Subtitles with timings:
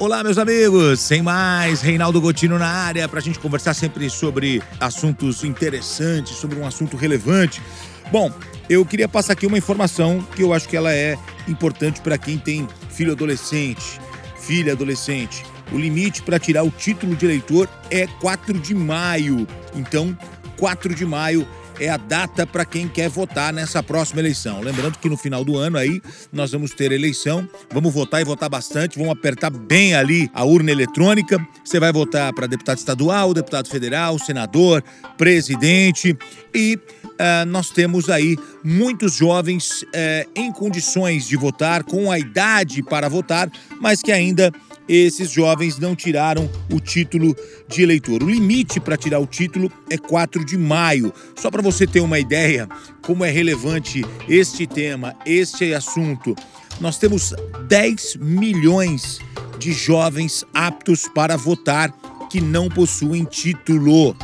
[0.00, 0.98] Olá, meus amigos!
[0.98, 6.58] Sem mais, Reinaldo Gotino na área para a gente conversar sempre sobre assuntos interessantes, sobre
[6.58, 7.60] um assunto relevante.
[8.10, 8.32] Bom,
[8.66, 12.38] eu queria passar aqui uma informação que eu acho que ela é importante para quem
[12.38, 14.00] tem filho adolescente,
[14.38, 15.44] filha adolescente.
[15.70, 19.46] O limite para tirar o título de eleitor é 4 de maio.
[19.74, 20.16] Então,
[20.56, 21.46] 4 de maio
[21.80, 24.60] é a data para quem quer votar nessa próxima eleição.
[24.60, 28.50] Lembrando que no final do ano aí nós vamos ter eleição, vamos votar e votar
[28.50, 31.44] bastante, vamos apertar bem ali a urna eletrônica.
[31.64, 34.84] Você vai votar para deputado estadual, deputado federal, senador,
[35.16, 36.16] presidente
[36.54, 36.78] e
[37.20, 43.10] Uh, nós temos aí muitos jovens uh, em condições de votar, com a idade para
[43.10, 44.50] votar, mas que ainda
[44.96, 47.36] esses jovens não tiraram o título
[47.68, 48.22] de eleitor.
[48.22, 51.12] O limite para tirar o título é 4 de maio.
[51.36, 52.68] Só para você ter uma ideia
[53.00, 56.34] como é relevante este tema, este assunto,
[56.80, 57.32] nós temos
[57.68, 59.20] 10 milhões
[59.60, 61.92] de jovens aptos para votar
[62.28, 64.16] que não possuem título.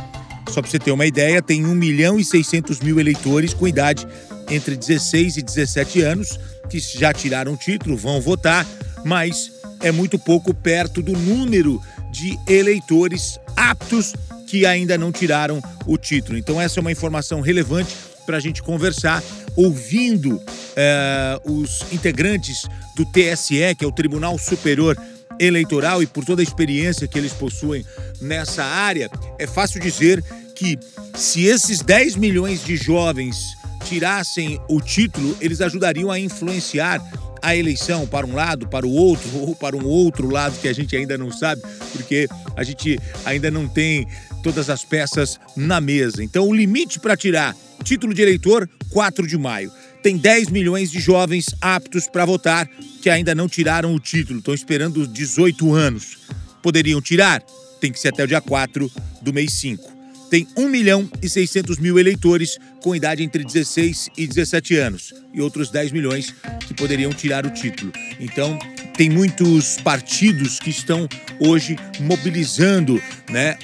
[0.49, 4.05] Só para você ter uma ideia, tem 1 milhão e 600 mil eleitores com idade
[4.49, 8.65] entre 16 e 17 anos que já tiraram o título, vão votar,
[9.05, 9.56] mas
[9.87, 14.13] é muito pouco perto do número de eleitores aptos
[14.47, 16.37] que ainda não tiraram o título.
[16.37, 19.23] Então, essa é uma informação relevante para a gente conversar,
[19.55, 20.41] ouvindo
[20.75, 24.97] é, os integrantes do TSE, que é o Tribunal Superior
[25.39, 27.85] Eleitoral, e por toda a experiência que eles possuem
[28.19, 30.21] nessa área, é fácil dizer
[30.53, 30.77] que
[31.15, 33.37] se esses 10 milhões de jovens
[33.85, 37.01] tirassem o título, eles ajudariam a influenciar
[37.41, 40.73] a eleição para um lado, para o outro, ou para um outro lado que a
[40.73, 44.07] gente ainda não sabe, porque a gente ainda não tem
[44.43, 46.23] todas as peças na mesa.
[46.23, 49.71] Então, o limite para tirar título de eleitor, 4 de maio.
[50.03, 52.69] Tem 10 milhões de jovens aptos para votar
[53.01, 56.17] que ainda não tiraram o título, estão esperando os 18 anos.
[56.61, 57.41] Poderiam tirar?
[57.79, 58.91] Tem que ser até o dia 4
[59.21, 59.96] do mês 5
[60.29, 65.41] tem 1 milhão e 600 mil eleitores com idade entre 16 e 17 anos e
[65.41, 66.33] outros 10 milhões
[66.67, 67.91] que poderiam tirar o título.
[68.19, 68.57] Então,
[68.95, 71.07] tem muitos partidos que estão
[71.39, 73.57] hoje mobilizando né,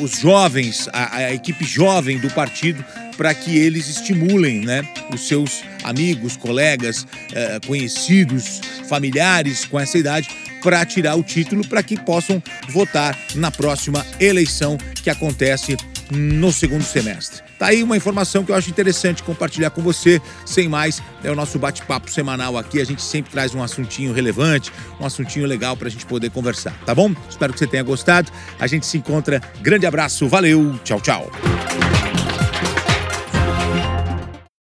[0.00, 2.84] os jovens, a, a equipe jovem do partido,
[3.16, 10.28] para que eles estimulem né, os seus amigos, colegas, eh, conhecidos, familiares com essa idade
[10.62, 15.76] para tirar o título para que possam votar na próxima eleição que acontece
[16.16, 17.42] no segundo semestre.
[17.58, 20.20] Tá aí uma informação que eu acho interessante compartilhar com você.
[20.44, 22.80] Sem mais, é o nosso bate-papo semanal aqui.
[22.80, 26.74] A gente sempre traz um assuntinho relevante, um assuntinho legal para a gente poder conversar,
[26.84, 27.14] tá bom?
[27.28, 28.30] Espero que você tenha gostado.
[28.58, 29.40] A gente se encontra.
[29.60, 31.30] Grande abraço, valeu, tchau, tchau.